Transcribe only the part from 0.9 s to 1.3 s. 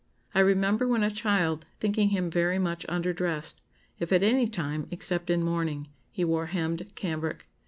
a